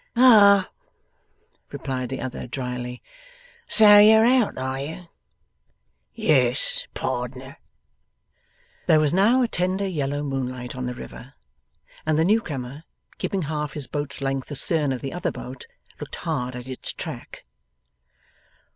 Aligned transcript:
'Ah!' 0.15 0.67
replied 1.71 2.09
the 2.09 2.19
other, 2.19 2.47
drily. 2.47 3.03
'So 3.67 3.99
you're 3.99 4.25
out, 4.25 4.57
are 4.57 4.79
you?' 4.79 5.05
'Yes, 6.15 6.87
pardner.' 6.95 7.59
There 8.87 8.99
was 8.99 9.13
now 9.13 9.43
a 9.43 9.47
tender 9.47 9.87
yellow 9.87 10.23
moonlight 10.23 10.75
on 10.75 10.87
the 10.87 10.95
river, 10.95 11.35
and 12.03 12.17
the 12.17 12.25
new 12.25 12.41
comer, 12.41 12.83
keeping 13.19 13.43
half 13.43 13.73
his 13.73 13.85
boat's 13.85 14.21
length 14.21 14.51
astern 14.51 14.91
of 14.91 15.01
the 15.01 15.13
other 15.13 15.31
boat 15.31 15.67
looked 15.99 16.15
hard 16.15 16.55
at 16.55 16.67
its 16.67 16.91
track. 16.91 17.45